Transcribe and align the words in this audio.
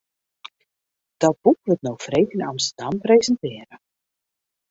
Dat 1.21 1.37
boek 1.43 1.57
wurdt 1.65 1.85
no 1.87 1.93
freed 2.05 2.31
yn 2.37 2.45
Amsterdam 2.51 2.95
presintearre. 3.05 3.75